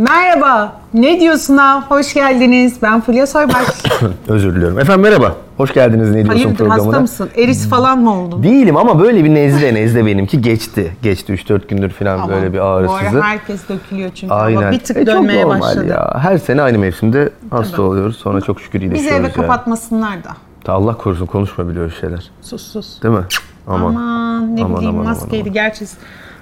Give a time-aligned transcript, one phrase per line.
[0.00, 1.84] Merhaba, ne diyorsun ha?
[1.88, 2.76] Hoş geldiniz.
[2.82, 3.66] Ben Fulya Soybaş.
[4.28, 4.78] Özür diliyorum.
[4.78, 5.34] Efendim merhaba.
[5.56, 6.86] Hoş geldiniz Ne Diyorsun Hayırdır programına.
[6.86, 7.30] hasta mısın?
[7.36, 8.42] Eris falan mı oldun?
[8.42, 10.96] Değilim ama böyle bir nezle nezle benimki geçti.
[11.02, 13.18] Geçti 3-4 gündür falan Ama böyle bir Bu ağrısızı.
[13.18, 14.34] ara herkes dökülüyor çünkü.
[14.34, 14.56] Aynen.
[14.62, 15.86] Ama bir tık E, çok dönmeye normal başladı.
[15.86, 16.18] ya.
[16.22, 18.16] Her sene aynı mevsimde hasta oluyoruz.
[18.16, 19.32] Sonra çok şükür Bizi iyileşiyoruz eve yani.
[19.32, 20.30] kapatmasınlar da.
[20.64, 22.30] Ta Allah korusun konuşma biliyor şeyler.
[22.42, 23.02] Sus sus.
[23.02, 23.24] Değil mi?
[23.66, 23.80] Aman.
[23.80, 25.52] Aman ne Aman, bileyim aman, aman, maskeydi.
[25.52, 25.84] Gerçi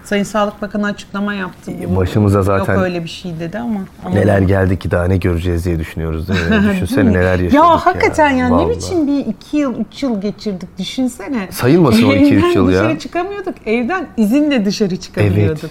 [0.05, 1.73] Sayın Sağlık Bakanı açıklama yaptı.
[1.89, 3.80] Bu- Başımıza zaten Yok öyle bir şey dedi ama.
[4.05, 6.70] ama neler geldi ki daha ne göreceğiz diye düşünüyoruz değil mi?
[6.73, 7.61] Düşünsene neler yaşadık ya.
[7.65, 8.77] Ya hakikaten ya, ne Vallahi.
[8.77, 11.48] biçim bir iki yıl, üç yıl geçirdik düşünsene.
[11.51, 12.80] Sayılmasın o iki, üç Evden yıl ya.
[12.84, 13.55] dışarı çıkamıyorduk.
[13.66, 15.70] Evden izinle dışarı çıkamıyorduk.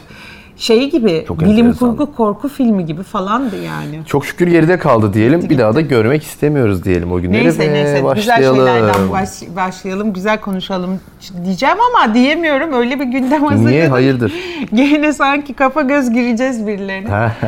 [0.64, 1.90] Şey gibi, Çok bilim enteresan.
[1.90, 4.00] kurgu korku filmi gibi falandı yani.
[4.06, 5.50] Çok şükür geride kaldı diyelim.
[5.50, 7.44] Bir daha da görmek istemiyoruz diyelim o günleri.
[7.44, 8.56] Neyse ve neyse güzel başlayalım.
[8.58, 11.00] şeylerden baş- başlayalım, güzel konuşalım
[11.46, 12.74] diyeceğim ama diyemiyorum.
[12.74, 13.72] Öyle bir gündem hazırladım.
[13.72, 13.88] Niye?
[13.88, 14.34] Hayırdır?
[14.74, 17.32] Gene sanki kafa göz gireceğiz birilerine.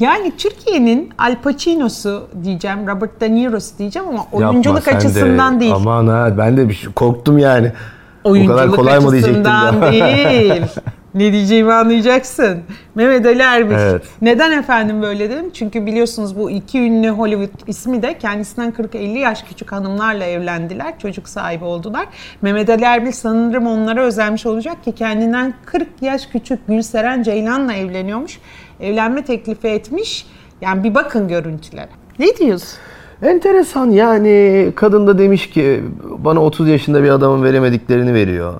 [0.00, 4.96] Yani Türkiye'nin Al Pacino'su diyeceğim, Robert De Niro'su diyeceğim ama oyunculuk Yapma sen de.
[4.96, 5.72] açısından değil.
[5.74, 7.72] Aman ha ben de bir şey, korktum yani.
[8.24, 10.62] Oyunculuk o kadar kolay mı diyecektim açısından değil.
[11.16, 12.58] ne diyeceğimi anlayacaksın.
[12.94, 13.74] Mehmet Ali Erbil.
[13.74, 14.02] Evet.
[14.22, 15.50] Neden efendim böyle dedim?
[15.52, 20.98] Çünkü biliyorsunuz bu iki ünlü Hollywood ismi de kendisinden 40-50 yaş küçük hanımlarla evlendiler.
[20.98, 22.06] Çocuk sahibi oldular.
[22.42, 28.38] Mehmet Ali Erbil sanırım onlara özenmiş olacak ki kendinden 40 yaş küçük Gülseren Ceylan'la evleniyormuş.
[28.80, 30.26] Evlenme teklifi etmiş.
[30.60, 31.88] Yani bir bakın görüntülere.
[32.18, 32.78] Ne diyorsun?
[33.22, 35.82] Enteresan yani kadın da demiş ki
[36.18, 38.54] bana 30 yaşında bir adamın veremediklerini veriyor.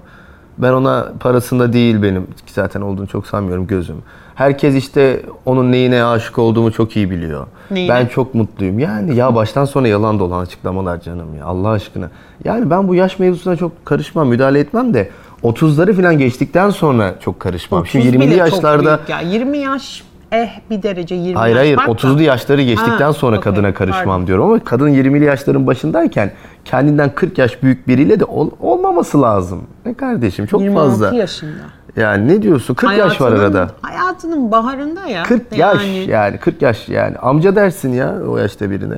[0.58, 3.96] Ben ona parasında değil benim zaten olduğunu çok sanmıyorum gözüm.
[4.34, 7.46] Herkes işte onun neyine aşık olduğumu çok iyi biliyor.
[7.70, 7.94] Neyine?
[7.94, 8.78] Ben çok mutluyum.
[8.78, 12.10] Yani ya baştan sona yalan dolan açıklamalar canım ya Allah aşkına.
[12.44, 15.10] Yani ben bu yaş mevzusuna çok karışmam, müdahale etmem de
[15.42, 17.86] 30'ları falan geçtikten sonra çok karışmam.
[17.86, 19.20] Şimdi 30 20'li bile çok yaşlarda ya.
[19.20, 20.02] 20 yaş
[20.42, 21.90] eh bir derece 20 Hayır hayır Bak da.
[21.92, 24.26] 30'lu yaşları geçtikten Ha, sonra okey, kadına karışmam pardon.
[24.26, 26.30] diyorum ama kadın 20'li yaşların başındayken
[26.64, 29.62] kendinden 40 yaş büyük biriyle de ol- olmaması lazım.
[29.86, 31.16] Ne kardeşim çok 26 fazla.
[31.16, 31.50] yaşında.
[31.96, 32.74] Yani ne diyorsun?
[32.74, 33.70] 40 yaş var Hayatının- arada.
[33.82, 35.22] Hayatının baharında ya.
[35.22, 38.96] 40 yaş yani 40 yaş yani amca dersin ya o yaşta birine.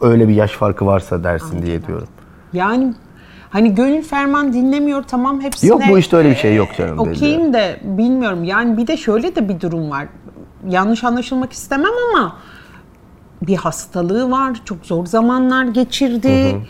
[0.00, 2.08] Öyle bir yaş farkı varsa dersin diye diyorum.
[2.52, 2.94] Yani
[3.50, 5.70] hani gönül ferman dinlemiyor tamam hepsine.
[5.70, 6.98] Yok bu işte öyle bir şey yok canım.
[6.98, 7.10] belli.
[7.10, 8.44] Okeyim de bilmiyorum.
[8.44, 10.06] Yani bir de şöyle de bir durum var.
[10.68, 12.36] Yanlış anlaşılmak istemem ama
[13.42, 14.60] bir hastalığı var.
[14.64, 16.66] Çok zor zamanlar geçirdi.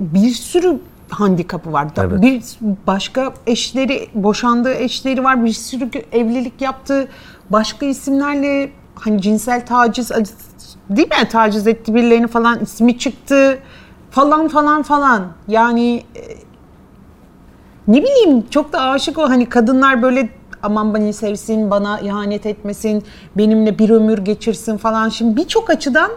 [0.00, 0.78] Bir sürü
[1.10, 1.88] handikapı var.
[1.96, 2.22] Evet.
[2.22, 2.42] Bir
[2.86, 5.44] başka eşleri, boşandığı eşleri var.
[5.44, 7.08] Bir sürü evlilik yaptı.
[7.50, 10.10] Başka isimlerle hani cinsel taciz
[10.90, 11.28] değil mi?
[11.30, 13.58] Taciz etti birilerini falan ismi çıktı.
[14.10, 15.26] Falan falan falan.
[15.48, 16.22] Yani e,
[17.88, 20.28] ne bileyim çok da aşık o hani kadınlar böyle
[20.62, 23.04] aman beni sevsin, bana ihanet etmesin,
[23.36, 25.08] benimle bir ömür geçirsin falan.
[25.08, 26.10] Şimdi birçok açıdan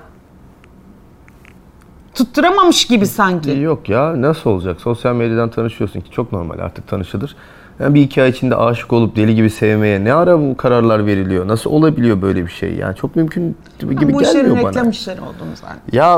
[2.14, 3.60] tutturamamış gibi sanki.
[3.60, 4.82] Yok ya nasıl olacak?
[4.82, 7.36] Sosyal medyadan tanışıyorsun ki çok normal artık tanışılır.
[7.80, 11.48] Yani bir iki ay içinde aşık olup deli gibi sevmeye ne ara bu kararlar veriliyor?
[11.48, 12.74] Nasıl olabiliyor böyle bir şey?
[12.76, 14.70] Yani çok mümkün gibi bu işlerin gelmiyor bana.
[14.70, 15.92] reklam işleri olduğunu zannediyorum.
[15.92, 16.18] Ya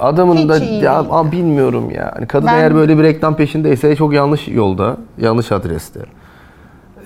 [0.00, 2.12] adamın da Hiç iyi ya, aa, bilmiyorum ya.
[2.16, 6.00] Hani kadın Ben- eğer böyle bir reklam peşindeyse çok yanlış yolda, yanlış adreste.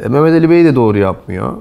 [0.05, 1.53] E, Mehmet Ali Bey de doğru yapmıyor.
[1.53, 1.59] E,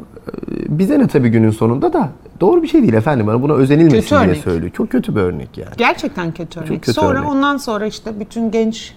[0.80, 2.10] Bize ne tabii günün sonunda da
[2.42, 3.28] doğru bir şey değil efendim.
[3.28, 4.38] Bana buna özenilmesin Kötü diye örnek.
[4.38, 4.72] söylüyor.
[4.74, 5.72] Çok kötü bir örnek yani.
[5.78, 6.70] Gerçekten kötü örnek.
[6.70, 7.30] kötü sonra örnek.
[7.30, 8.96] ondan sonra işte bütün genç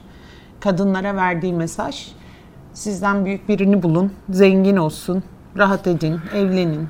[0.61, 2.09] kadınlara verdiği mesaj
[2.75, 5.23] sizden büyük birini bulun, zengin olsun,
[5.59, 6.89] rahat edin, evlenin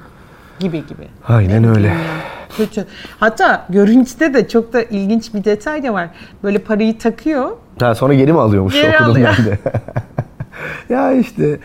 [0.60, 1.08] gibi gibi.
[1.28, 1.86] Aynen öyle.
[1.86, 2.00] Yani
[2.56, 2.86] Kötü.
[3.20, 6.08] Hatta görüntüde de çok da ilginç bir detay da var.
[6.42, 7.50] Böyle parayı takıyor.
[7.80, 8.74] Ha, sonra geri mi alıyormuş?
[8.74, 9.34] Geri Okudum alıyor.
[9.38, 9.58] ben de.
[10.88, 11.58] ya işte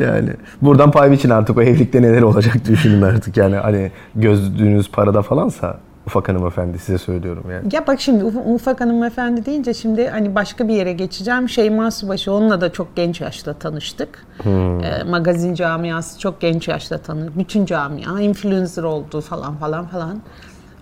[0.00, 0.30] yani
[0.62, 5.76] buradan pay biçin artık o evlilikte neler olacak düşünün artık yani hani gözlüğünüz parada falansa
[6.06, 7.74] ufak hanımefendi size söylüyorum yani.
[7.74, 11.48] Ya bak şimdi Uf- Ufak hanımefendi deyince şimdi hani başka bir yere geçeceğim.
[11.48, 14.26] Şeyma Subaşı onunla da çok genç yaşta tanıştık.
[14.46, 17.38] Ee, magazin camiası çok genç yaşta tanıştık.
[17.38, 20.20] Bütün camia influencer oldu falan falan falan.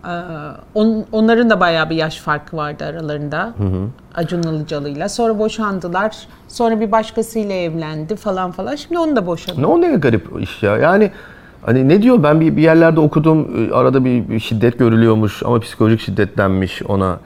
[0.04, 0.08] Ee,
[0.74, 3.52] on- onların da bayağı bir yaş farkı vardı aralarında.
[4.14, 5.08] Acun Ilıcalı'yla.
[5.08, 6.16] Sonra boşandılar.
[6.48, 8.74] Sonra bir başkasıyla evlendi falan falan.
[8.76, 9.62] Şimdi onu da boşadı.
[9.62, 10.76] Ne o ne garip iş ya.
[10.76, 11.10] Yani
[11.66, 15.60] hani ne diyor ben bir, bir yerlerde okudum e, arada bir, bir şiddet görülüyormuş ama
[15.60, 17.18] psikolojik şiddetlenmiş ona.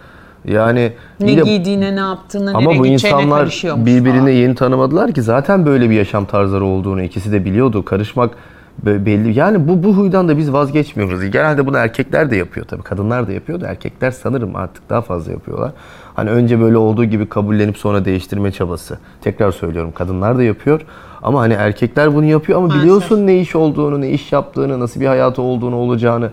[0.44, 4.28] Yani Ne de- giydiğine, ne yaptığına, ama nereye bu insanlar birbirini falan.
[4.28, 7.84] yeni tanımadılar ki zaten böyle bir yaşam tarzları olduğunu ikisi de biliyordu.
[7.84, 8.30] Karışmak
[8.78, 9.38] belli.
[9.38, 11.30] Yani bu bu huydan da biz vazgeçmiyoruz.
[11.30, 12.82] Genelde bunu erkekler de yapıyor tabii.
[12.82, 15.72] Kadınlar da yapıyor da erkekler sanırım artık daha fazla yapıyorlar.
[16.14, 18.98] Hani önce böyle olduğu gibi kabullenip sonra değiştirme çabası.
[19.20, 20.80] Tekrar söylüyorum kadınlar da yapıyor.
[21.22, 22.84] Ama hani erkekler bunu yapıyor ama Maalesef.
[22.84, 26.30] biliyorsun ne iş olduğunu, ne iş yaptığını, nasıl bir hayatı olduğunu, olacağını.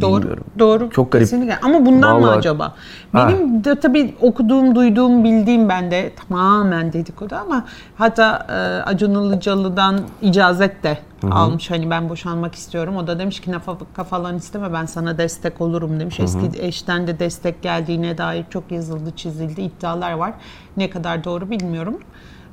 [0.00, 0.20] Doğru.
[0.20, 0.44] Bilmiyorum.
[0.58, 0.90] Doğru.
[0.90, 1.22] Çok garip.
[1.26, 1.58] Kesinlikle.
[1.62, 2.74] Ama bundan mı Vallahi- acaba?
[3.12, 3.28] Ha.
[3.28, 7.64] Benim de tabii okuduğum, duyduğum, bildiğim ben de tamamen dedikodu ama
[7.96, 8.52] hatta e,
[8.82, 10.98] Acun Ilıcalı'dan icazet de
[11.30, 11.70] almış.
[11.70, 12.96] Hani ben boşanmak istiyorum.
[12.96, 16.20] O da demiş ki nafaka falan isteme ben sana destek olurum demiş.
[16.20, 20.32] Eski eşten de destek geldiğine dair çok yazıldı, çizildi, iddialar var.
[20.76, 21.98] Ne kadar doğru bilmiyorum.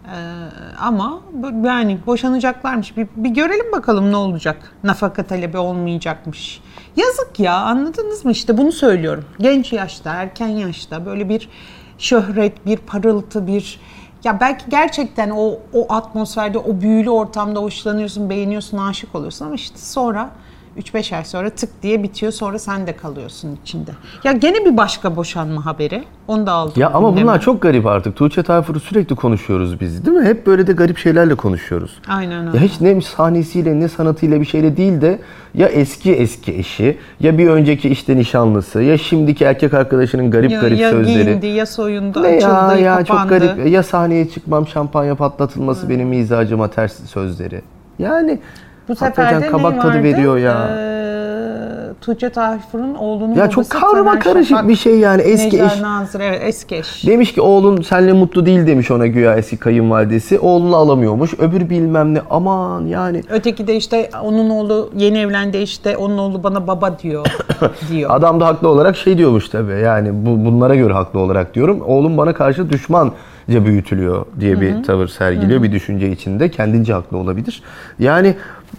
[0.06, 0.16] Ee,
[0.80, 1.22] ama
[1.64, 2.98] yani boşanacaklarmış.
[2.98, 4.76] Bir, bir görelim bakalım ne olacak.
[4.84, 6.62] Nafaka talebi olmayacakmış.
[6.96, 8.32] Yazık ya anladınız mı?
[8.32, 9.26] İşte bunu söylüyorum.
[9.40, 11.50] Genç yaşta, erken yaşta böyle bir
[11.98, 13.80] şöhret, bir parıltı, bir
[14.24, 19.78] ya belki gerçekten o o atmosferde, o büyülü ortamda hoşlanıyorsun, beğeniyorsun, aşık oluyorsun ama işte
[19.78, 20.30] sonra
[20.80, 22.32] 3-5 ay sonra tık diye bitiyor.
[22.32, 23.92] Sonra sen de kalıyorsun içinde.
[24.24, 26.04] Ya gene bir başka boşanma haberi.
[26.28, 26.74] Onu da aldım.
[26.82, 28.16] Ya ama bunlar çok garip artık.
[28.16, 30.26] Tuğçe Tayfur'u sürekli konuşuyoruz biz değil mi?
[30.26, 32.00] Hep böyle de garip şeylerle konuşuyoruz.
[32.08, 32.58] Aynen öyle.
[32.58, 35.20] Ya hiç ne sahnesiyle ne sanatıyla bir şeyle değil de
[35.54, 40.62] ya eski eski eşi ya bir önceki işte nişanlısı ya şimdiki erkek arkadaşının garip ya,
[40.62, 41.24] garip ya sözleri.
[41.24, 43.56] giyindi ya soyundu, Ne açıldı, ya ya çok kapandı.
[43.56, 43.72] garip.
[43.74, 47.62] Ya sahneye çıkmam şampanya patlatılması benim mizacıma ters sözleri.
[48.00, 48.40] Yani
[48.88, 50.04] Bu sefer de kabak ne tadı vardı?
[50.04, 50.68] veriyor ya.
[50.80, 50.94] Ee,
[52.02, 55.82] Tuğçe Tayfur'un oğlunun ya çok karma karışık Şafak, bir şey yani eski Necla eş.
[55.82, 57.08] Nazır, evet eski eş.
[57.08, 60.40] Demiş ki oğlun seninle mutlu değil demiş ona güya eski kayınvalidesi.
[60.40, 61.34] Oğlunu alamıyormuş.
[61.40, 62.22] Öbür bilmem ne.
[62.30, 63.24] Aman yani.
[63.30, 67.28] Öteki de işte onun oğlu yeni evlendi işte onun oğlu bana baba diyor
[67.90, 68.10] diyor.
[68.14, 69.80] Adam da haklı olarak şey diyormuş tabii.
[69.84, 71.82] Yani bu, bunlara göre haklı olarak diyorum.
[71.82, 75.64] Oğlum bana karşı düşmanca büyütülüyor diye bir tavır sergiliyor.
[75.64, 76.52] Bir düşünce içinde.
[76.52, 77.64] Kendince haklı olabilir.
[78.00, 78.36] Yani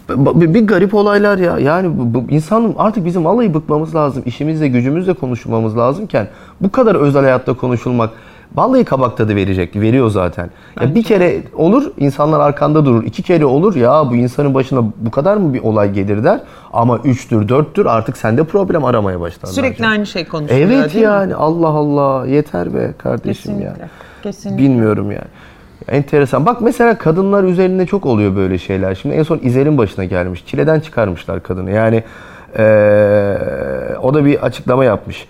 [0.09, 1.59] bir, garip olaylar ya.
[1.59, 4.23] Yani bu, insanın artık bizim vallahi bıkmamız lazım.
[4.25, 6.27] İşimizle gücümüzle konuşmamız lazımken
[6.61, 8.09] bu kadar özel hayatta konuşulmak
[8.55, 9.75] Vallahi kabak tadı verecek.
[9.75, 10.49] Veriyor zaten.
[10.81, 13.03] Ya bir kere olur insanlar arkanda durur.
[13.03, 16.39] İki kere olur ya bu insanın başına bu kadar mı bir olay gelir der.
[16.73, 19.49] Ama üçtür dörttür artık sende problem aramaya başlar.
[19.49, 19.87] Sürekli bence.
[19.87, 21.11] aynı şey konuşuluyor Evet değil mi?
[21.11, 23.59] yani Allah Allah yeter be kardeşim ya.
[23.59, 23.89] Kesinlikle.
[24.23, 24.63] Kesinlikle.
[24.63, 25.27] Bilmiyorum yani.
[25.87, 26.45] Enteresan.
[26.45, 28.95] Bak mesela kadınlar üzerinde çok oluyor böyle şeyler.
[28.95, 30.43] Şimdi en son İzel'in başına gelmiş.
[30.47, 31.71] Çileden çıkarmışlar kadını.
[31.71, 32.03] Yani
[32.59, 35.27] eee, o da bir açıklama yapmış.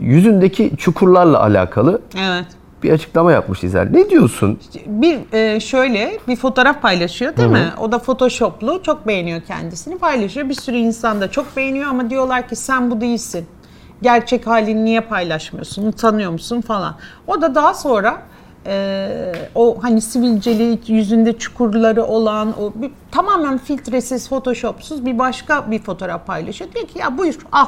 [0.00, 2.44] Yüzündeki çukurlarla alakalı Evet.
[2.82, 3.88] bir açıklama yapmış İzel.
[3.90, 4.58] Ne diyorsun?
[4.86, 7.68] Bir e, şöyle bir fotoğraf paylaşıyor değil mi?
[7.80, 10.48] O da photoshoplu çok beğeniyor kendisini paylaşıyor.
[10.48, 13.46] Bir sürü insan da çok beğeniyor ama diyorlar ki sen bu değilsin.
[14.02, 15.86] Gerçek halini niye paylaşmıyorsun?
[15.86, 16.94] Utanıyor musun falan.
[17.26, 18.16] O da daha sonra
[18.66, 25.78] e, o hani sivilceli yüzünde çukurları olan o bir, tamamen filtresiz, photoshopsuz bir başka bir
[25.78, 26.72] fotoğraf paylaşıyor.
[26.72, 27.66] Diyor ki ya buyur al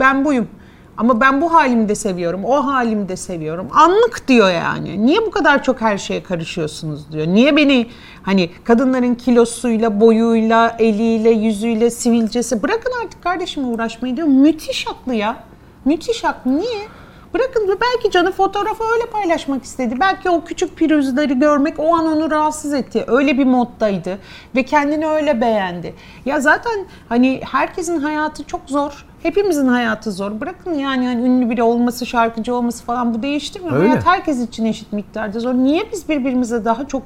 [0.00, 0.48] ben buyum.
[0.96, 3.68] Ama ben bu halimi de seviyorum, o halimi de seviyorum.
[3.72, 5.06] Anlık diyor yani.
[5.06, 7.26] Niye bu kadar çok her şeye karışıyorsunuz diyor.
[7.26, 7.86] Niye beni
[8.22, 14.28] hani kadınların kilosuyla, boyuyla, eliyle, yüzüyle, sivilcesi bırakın artık kardeşime uğraşmayı diyor.
[14.28, 15.36] Müthiş haklı ya.
[15.84, 16.58] Müthiş haklı.
[16.58, 16.88] Niye?
[17.34, 19.94] Bırakın belki canı fotoğrafı öyle paylaşmak istedi.
[20.00, 23.04] Belki o küçük pürüzleri görmek o an onu rahatsız etti.
[23.06, 24.18] Öyle bir moddaydı
[24.56, 25.94] ve kendini öyle beğendi.
[26.26, 29.06] Ya zaten hani herkesin hayatı çok zor.
[29.22, 30.40] Hepimizin hayatı zor.
[30.40, 33.76] Bırakın yani hani ünlü biri olması, şarkıcı olması falan bu değiştirmiyor.
[33.76, 33.88] Öyle.
[33.88, 35.54] Hayat herkes için eşit miktarda zor.
[35.54, 37.02] Niye biz birbirimize daha çok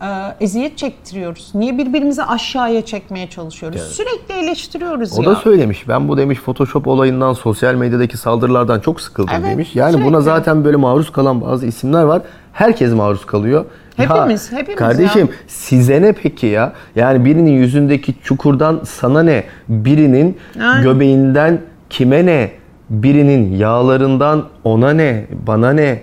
[0.00, 0.06] e,
[0.40, 1.50] eziyet çektiriyoruz?
[1.54, 3.80] Niye birbirimizi aşağıya çekmeye çalışıyoruz?
[3.80, 5.30] Sürekli eleştiriyoruz O ya.
[5.30, 5.88] da söylemiş.
[5.88, 9.76] Ben bu demiş Photoshop olayından, sosyal medyadaki saldırılardan çok sıkıldım Evet, demiş.
[9.76, 10.24] Yani buna sürekli.
[10.24, 12.22] zaten böyle maruz kalan bazı isimler var.
[12.52, 13.64] Herkes maruz kalıyor.
[13.96, 15.28] Hepimiz, hepimiz Kardeşim ya.
[15.46, 16.72] size ne peki ya?
[16.96, 19.44] Yani birinin yüzündeki çukurdan sana ne?
[19.68, 20.82] Birinin Aynen.
[20.82, 22.50] göbeğinden kime ne?
[22.90, 25.26] Birinin yağlarından ona ne?
[25.46, 26.00] Bana ne?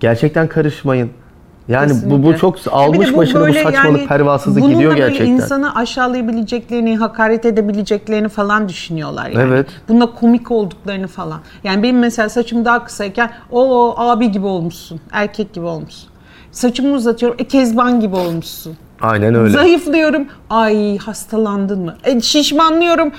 [0.00, 1.10] Gerçekten karışmayın.
[1.68, 5.26] Yani bu, bu çok almış bu başını bu saçmalık yani pervasızlık bununla gidiyor gerçekten.
[5.26, 9.48] insanı aşağılayabileceklerini, hakaret edebileceklerini falan düşünüyorlar yani.
[9.48, 9.68] Evet.
[9.88, 11.40] Bunda komik olduklarını falan.
[11.64, 16.10] Yani benim mesela saçım daha kısayken o abi gibi olmuşsun, erkek gibi olmuşsun.
[16.52, 18.76] Saçımı uzatıyorum, e kezban gibi olmuşsun.
[19.00, 19.50] Aynen öyle.
[19.50, 21.96] Zayıflıyorum, ay hastalandın mı?
[22.04, 23.12] E, şişmanlıyorum,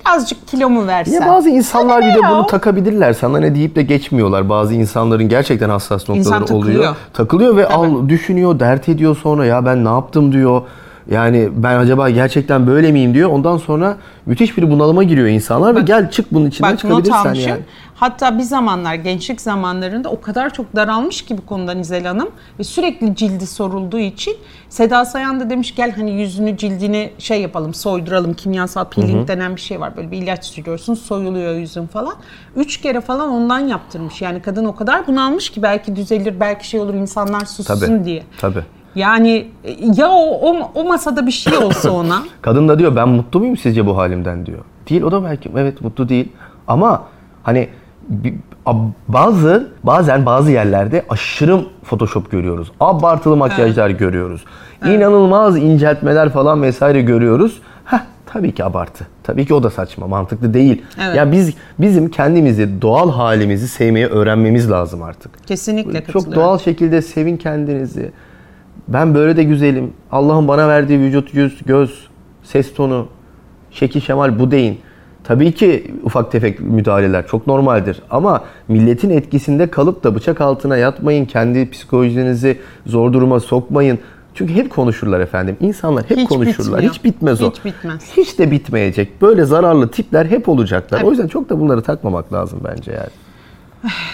[0.00, 1.12] birazcık kilomu versen.
[1.12, 2.30] Ya bazı insanlar bir de ya?
[2.30, 3.12] bunu takabilirler.
[3.12, 4.48] Sana ne deyip de geçmiyorlar.
[4.48, 6.78] Bazı insanların gerçekten hassas noktaları takılıyor.
[6.78, 6.96] oluyor.
[7.12, 10.62] Takılıyor ve al düşünüyor, dert ediyor sonra ya ben ne yaptım diyor.
[11.10, 13.30] Yani ben acaba gerçekten böyle miyim diyor.
[13.30, 13.96] Ondan sonra
[14.26, 17.62] müthiş bir bunalıma giriyor insanlar ve gel çık bunun içinden Bak çıkabilirsen yani.
[17.94, 22.64] Hatta bir zamanlar gençlik zamanlarında o kadar çok daralmış ki bu konuda Nizel Hanım ve
[22.64, 24.36] sürekli cildi sorulduğu için
[24.68, 29.60] Seda Sayan da demiş gel hani yüzünü cildini şey yapalım soyduralım kimyasal peeling denen bir
[29.60, 32.14] şey var böyle bir ilaç sürüyorsun soyuluyor yüzün falan.
[32.56, 36.80] Üç kere falan ondan yaptırmış yani kadın o kadar bunalmış ki belki düzelir belki şey
[36.80, 38.04] olur insanlar sussun Tabii.
[38.04, 38.22] diye.
[38.40, 38.62] Tabii.
[38.96, 42.22] Yani e, ya o, o, o masada bir şey olsa ona.
[42.42, 44.58] Kadın da diyor ben mutlu muyum sizce bu halimden diyor.
[44.88, 46.32] Değil o da belki evet mutlu değil.
[46.68, 47.02] Ama
[47.42, 47.68] hani
[49.08, 52.72] bazı bazen bazı yerlerde aşırı photoshop görüyoruz.
[52.80, 54.44] Abartılı makyajlar görüyoruz.
[54.86, 57.60] İnanılmaz inceltmeler falan vesaire görüyoruz.
[57.84, 59.06] Heh, tabii ki abartı.
[59.22, 60.82] Tabii ki o da saçma, mantıklı değil.
[61.04, 61.16] Evet.
[61.16, 65.46] Ya biz bizim kendimizi, doğal halimizi sevmeyi öğrenmemiz lazım artık.
[65.46, 68.12] Kesinlikle Çok doğal şekilde sevin kendinizi.
[68.88, 69.92] Ben böyle de güzelim.
[70.12, 72.06] Allah'ın bana verdiği vücut, yüz, göz,
[72.42, 73.06] ses tonu,
[73.70, 74.78] şekil şemal bu deyin.
[75.24, 78.02] Tabii ki ufak tefek müdahaleler çok normaldir.
[78.10, 81.24] Ama milletin etkisinde kalıp da bıçak altına yatmayın.
[81.24, 83.98] Kendi psikolojinizi zor duruma sokmayın.
[84.34, 85.56] Çünkü hep konuşurlar efendim.
[85.60, 86.72] İnsanlar hep Hiç konuşurlar.
[86.72, 86.94] bitmiyor.
[86.94, 87.50] Hiç bitmez o.
[87.50, 88.02] Hiç bitmez.
[88.16, 89.22] Hiç de bitmeyecek.
[89.22, 91.02] Böyle zararlı tipler hep olacaklar.
[91.02, 93.10] O yüzden çok da bunları takmamak lazım bence yani.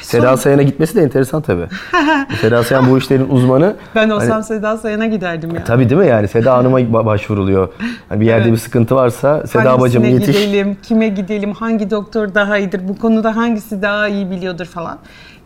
[0.02, 1.66] Seda Sayan'a gitmesi de enteresan tabii.
[2.40, 3.76] Seda Sayan bu işlerin uzmanı.
[3.95, 5.64] Ben olsam Hani- Seda Sayan'a giderdim ya.
[5.64, 7.69] Tabii değil mi yani Seda Hanım'a ba- başvuruluyor.
[8.09, 8.52] Hani bir yerde Evet.
[8.52, 10.26] bir sıkıntı varsa Seda Hangisine bacım yetiş.
[10.37, 14.99] gidelim, kime gidelim, hangi doktor daha iyidir, bu konuda hangisi daha iyi biliyordur falan.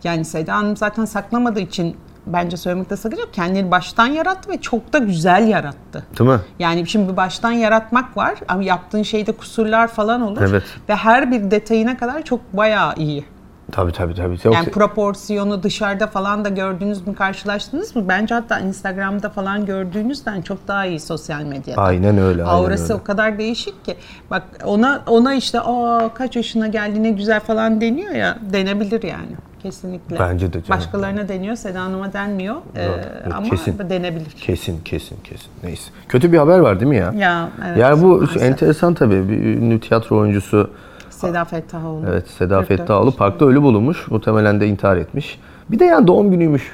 [0.04, 1.96] Yani Seda Hanım zaten saklamadığı için
[2.26, 3.34] bence söylemekte sakınca yok.
[3.34, 6.04] Kendini baştan yarattı ve çok da güzel yarattı.
[6.18, 6.38] Değil mi?
[6.58, 10.40] Yani şimdi bir baştan yaratmak var ama yaptığın şeyde kusurlar falan olur.
[10.50, 10.62] Evet.
[10.88, 13.24] Ve her bir detayına kadar çok bayağı iyi.
[13.72, 14.38] Tabii tabii tabii.
[14.44, 18.08] Yok, Yani proporsiyonu dışarıda falan da gördünüz mü, karşılaştınız mı?
[18.08, 21.82] Bence hatta Instagram'da falan gördüğünüzden çok daha iyi sosyal medyada.
[21.82, 23.02] Aynen öyle, aynen Aurası öyle.
[23.02, 23.96] o kadar değişik ki.
[24.30, 29.36] Bak ona ona işte aa kaç yaşına geldi ne güzel falan deniyor ya denebilir yani.
[29.62, 30.18] Kesinlikle.
[30.18, 30.68] Bence de canım.
[30.68, 32.56] Başkalarına deniyor, Seda Hanım'a denmiyor.
[32.76, 33.78] Ee, evet, ama kesin.
[33.90, 34.30] denebilir.
[34.30, 35.48] kesin kesin kesin.
[35.62, 35.90] Neyse.
[36.08, 37.12] Kötü bir haber var değil mi ya?
[37.16, 37.78] Ya evet.
[37.78, 38.42] yani bu maalesef.
[38.42, 39.28] enteresan tabii.
[39.28, 40.70] Bir ünlü tiyatro oyuncusu
[41.16, 42.06] Seda Fettahoğlu.
[42.08, 44.10] Evet Seda 44 Fettahoğlu parkta ölü bulunmuş.
[44.10, 45.40] Muhtemelen de intihar etmiş.
[45.70, 46.72] Bir de yani doğum günüymüş.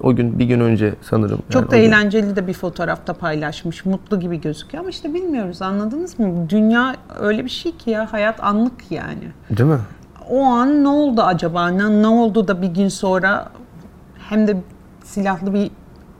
[0.00, 1.38] O gün bir gün önce sanırım.
[1.50, 1.84] Çok Yani da o gün.
[1.86, 3.84] eğlenceli de bir fotoğrafta paylaşmış.
[3.84, 6.50] Mutlu gibi gözüküyor ama işte bilmiyoruz anladınız mı?
[6.50, 9.28] Dünya öyle bir şey ki ya hayat anlık yani.
[9.50, 9.78] Değil mi?
[10.30, 11.68] O an ne oldu acaba?
[11.68, 13.48] Ne, ne oldu da bir gün sonra
[14.28, 14.56] hem de
[15.04, 15.70] silahlı bir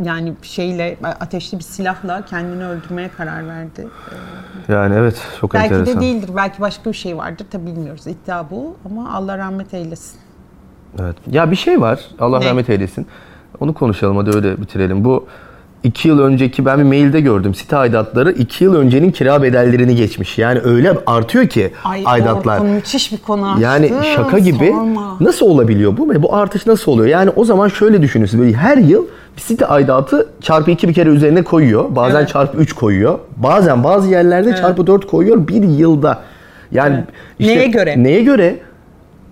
[0.02, 3.86] yani şeyle ateşli bir silahla kendini öldürmeye karar verdi.
[4.68, 5.96] Yani evet çok Belki enteresan.
[5.96, 6.30] de değildir.
[6.36, 7.46] Belki başka bir şey vardır.
[7.50, 8.06] Tabi bilmiyoruz.
[8.06, 10.20] İddia bu ama Allah rahmet eylesin.
[11.00, 11.16] Evet.
[11.30, 12.00] Ya bir şey var.
[12.20, 12.46] Allah Ne?
[12.50, 13.06] rahmet eylesin.
[13.60, 15.04] Onu konuşalım hadi öyle bitirelim.
[15.04, 15.26] Bu
[15.84, 17.54] iki yıl önceki ben bir mailde gördüm.
[17.54, 20.38] Site aidatları iki yıl öncenin kira bedellerini geçmiş.
[20.38, 21.70] Yani öyle artıyor ki
[22.04, 22.56] aidatlar.
[22.56, 23.62] Orkun müthiş bir konu açtı.
[23.62, 24.66] Yani şaka gibi.
[24.66, 25.16] Sorma.
[25.20, 26.22] Nasıl olabiliyor bu?
[26.22, 27.08] Bu artış nasıl oluyor?
[27.08, 28.40] Yani o zaman şöyle düşünürsün.
[28.40, 31.96] Böyle her yıl bir site aidatı çarpı iki bir kere üzerine koyuyor.
[31.96, 32.28] Bazen Evet.
[32.28, 33.18] çarpı üç koyuyor.
[33.36, 36.22] Bazen bazı yerlerde çarpı dört koyuyor bir yılda.
[36.72, 37.04] Yani Evet.
[37.38, 38.02] işte Neye göre?
[38.02, 38.56] Neye göre?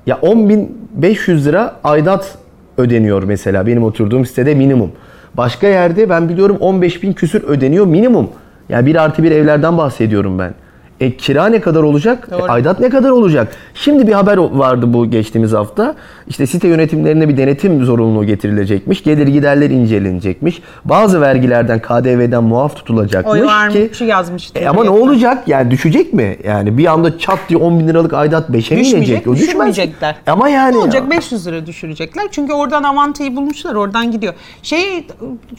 [0.07, 2.35] Ya 10.500 lira aidat
[2.79, 4.93] ödeniyor mesela benim oturduğum sitede minimum.
[5.37, 8.31] Başka yerde ben biliyorum 15.000 küsür ödeniyor minimum.
[8.69, 10.55] Yani bir artı bir evlerden bahsediyorum ben.
[11.01, 12.29] E kira ne kadar olacak?
[12.29, 12.53] E, Doğru.
[12.53, 13.49] aidat ne kadar olacak?
[13.75, 15.95] Şimdi bir haber vardı bu geçtiğimiz hafta.
[16.33, 19.03] İşte site yönetimlerine bir denetim zorunluluğu getirilecekmiş.
[19.03, 20.63] Gelir giderler incelenecekmiş.
[20.85, 24.59] Bazı vergilerden KDV'den muaf tutulacakmış Oy varmış ki yazmıştı.
[24.59, 25.49] e ama ne olacak?
[25.49, 26.39] Yani düşecek mi?
[26.45, 29.27] Yani bir anda çat diye 10 bin liralık aidat 5'e mi inecek?
[29.27, 29.49] O düşmez.
[29.49, 30.17] düşürmeyecekler.
[30.27, 30.75] Ama yani.
[30.75, 32.25] Ne olacak 500 lira düşürecekler.
[32.31, 33.75] Çünkü oradan avantayı bulmuşlar.
[33.75, 34.35] Oradan gidiyor.
[34.63, 35.07] Şey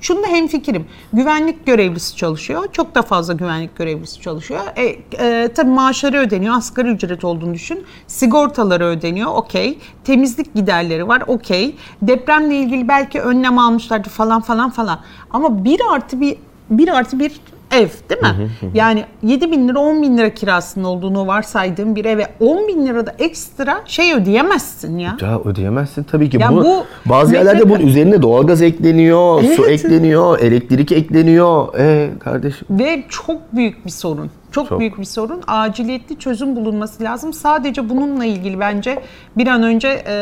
[0.01, 0.86] şunda hemfikirim.
[1.13, 2.63] Güvenlik görevlisi çalışıyor.
[2.72, 4.62] Çok da fazla güvenlik görevlisi çalışıyor.
[4.75, 6.56] E, e, tabii maaşları ödeniyor.
[6.58, 7.84] Asgari ücret olduğunu düşün.
[8.08, 9.32] Sigortaları ödeniyor.
[9.36, 9.77] Okey.
[10.03, 11.24] Temizlik giderleri var.
[11.27, 11.75] Okey.
[12.01, 15.00] Depremle ilgili belki önlem almışlardı falan falan falan.
[15.32, 16.38] Ama bir artı bir
[16.70, 17.32] bir artı bir
[17.80, 18.50] ev değil mi?
[18.74, 23.15] Yani 7 bin lira 10 bin lira kirasının olduğunu varsaydığım bir eve 10 bin lirada
[23.20, 25.18] ekstra şey ödeyemezsin ya.
[25.22, 26.38] Ya ödeyemezsin tabii ki.
[26.42, 29.86] Ya bu, bu bazı yerlerde metrekare- bunun üzerine doğalgaz ekleniyor, su Evet.
[29.86, 31.80] ekleniyor, elektrik ekleniyor.
[31.80, 32.68] E kardeşim.
[32.70, 34.32] Ve çok büyük bir sorun.
[34.51, 34.80] Çok, Çok.
[34.80, 35.42] büyük bir sorun.
[35.48, 37.34] Aciliyetli çözüm bulunması lazım.
[37.34, 39.00] Sadece bununla ilgili bence
[39.38, 40.13] bir an önce e,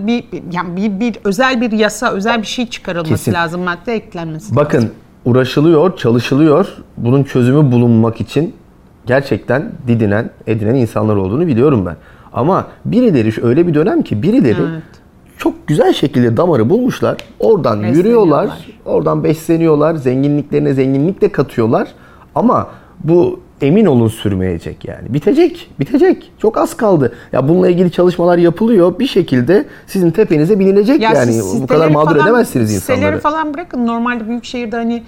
[0.00, 3.32] bir yani bir, bir özel bir yasa, özel bir şey çıkarılması Kesin.
[3.32, 3.60] lazım.
[3.62, 4.56] Madde eklenmesi.
[4.56, 4.90] Bakın
[5.24, 6.76] uğraşılıyor, çalışılıyor.
[6.96, 8.54] Bunun çözümü bulunmak için
[9.06, 11.96] gerçekten didinen, edinen insanlar olduğunu biliyorum ben.
[12.32, 14.82] Ama birileri öyle bir dönem ki birileri Evet.
[15.38, 17.16] çok güzel şekilde damarı bulmuşlar.
[17.40, 18.50] Oradan yürüyorlar,
[18.84, 21.88] oradan besleniyorlar, zenginliklerine zenginlik de katıyorlar.
[22.34, 22.68] Ama
[23.04, 25.14] bu emin olun sürmeyecek yani.
[25.14, 26.32] Bitecek, bitecek.
[26.38, 27.14] Çok az kaldı.
[27.32, 28.98] Ya bununla ilgili çalışmalar yapılıyor.
[28.98, 31.32] Bir şekilde sizin tepenize binilecek Ya yani.
[31.40, 33.20] Bu kadar siteleri mağdur falan- edemezsiniz Siteleri insanları.
[33.20, 33.86] falan bırakın.
[33.86, 35.02] Normalde büyük şehirde hani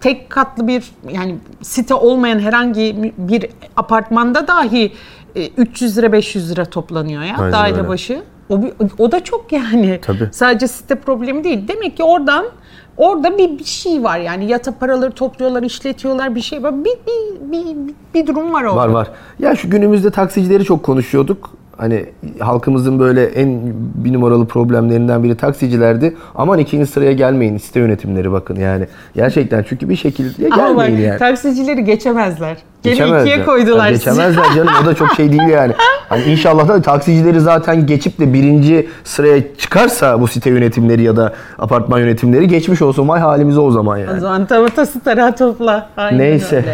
[0.00, 4.92] tek katlı bir yani site olmayan herhangi bir apartmanda dahi
[5.36, 7.88] e, 300 lira 500 lira toplanıyor ya Aynen daire öyle.
[7.88, 8.22] başı.
[8.50, 8.60] O,
[8.98, 9.98] o da çok yani.
[10.02, 10.28] Tabii.
[10.32, 11.68] Sadece site problemi değil.
[11.68, 12.46] Demek ki oradan
[12.96, 16.84] orada bir, bir şey var yani yata paraları topluyorlar, işletiyorlar bir şey var.
[16.84, 18.76] Bir, bir, bir, bir durum var orada.
[18.76, 19.10] Var var.
[19.38, 21.50] Ya şu günümüzde taksicileri çok konuşuyorduk.
[21.76, 22.06] Hani
[22.40, 23.60] halkımızın böyle en
[23.94, 26.16] bir numaralı problemlerinden biri taksicilerdi.
[26.34, 28.86] Aman ikinci sıraya gelmeyin site yönetimleri bakın yani.
[29.14, 31.18] Gerçekten çünkü bir şekilde Ama gelmeyin yani.
[31.18, 32.56] taksicileri geçemezler.
[32.82, 34.10] Gene ikiye koydular Ya sizi.
[34.10, 35.72] Geçemezler canım o da çok şey değil yani.
[36.08, 41.32] Hani inşallah da taksicileri zaten geçip de birinci sıraya çıkarsa bu site yönetimleri ya da
[41.58, 44.20] apartman yönetimleri geçmiş olsun vay halimize o zaman O yani.
[44.20, 45.88] zaman tavatası tarağı topla.
[45.96, 46.64] Aynen Neyse.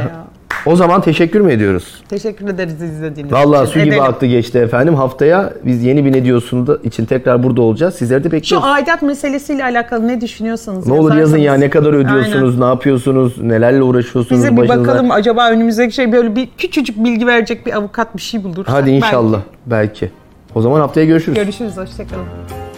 [0.66, 2.02] O zaman teşekkür mü ediyoruz?
[2.08, 3.72] Teşekkür ederiz izlediğiniz Vallahi için.
[3.72, 4.02] su gibi Edelim.
[4.02, 4.94] aktı geçti efendim.
[4.94, 7.94] Haftaya biz yeni bir ne diyorsun da için tekrar burada olacağız.
[7.94, 8.68] Sizleri de Şu bekliyoruz.
[8.68, 11.44] aidat meselesiyle alakalı ne düşünüyorsanız Ne olur yazın yazarsanız.
[11.44, 14.80] ya ne kadar ödüyorsunuz, ne yapıyorsunuz, nelerle uğraşıyorsunuz Bize bir başınıza.
[14.88, 18.74] bakalım acaba önümüzdeki şey böyle bir küçücük bilgi verecek bir avukat bir şey bulursak.
[18.74, 20.10] Hadi inşallah belki.
[20.54, 21.36] O zaman haftaya görüşürüz.
[21.38, 21.46] Belki.
[21.46, 22.71] Görüşürüz hoşçakalın.